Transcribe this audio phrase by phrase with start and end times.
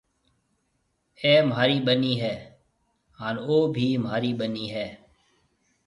[1.23, 2.33] اَي مهاري ٻنَي هيَ
[3.19, 4.87] هانَ او بي مهاري ٻنَي هيَ۔